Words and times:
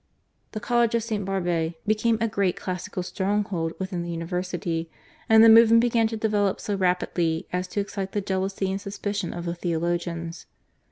The 0.53 0.59
College 0.59 0.95
of 0.95 1.03
St. 1.03 1.23
Barbe 1.25 1.75
became 1.85 2.17
a 2.19 2.27
great 2.27 2.55
classical 2.55 3.03
stronghold 3.03 3.73
within 3.77 4.01
the 4.01 4.09
university, 4.09 4.89
and 5.29 5.43
the 5.43 5.47
movement 5.47 5.81
began 5.81 6.07
to 6.07 6.17
develop 6.17 6.59
so 6.59 6.73
rapidly 6.75 7.47
as 7.53 7.67
to 7.67 7.81
excite 7.81 8.13
the 8.13 8.19
jealousy 8.21 8.71
and 8.71 8.81
suspicions 8.81 9.35
of 9.35 9.45
the 9.45 9.53
theologians. 9.53 10.47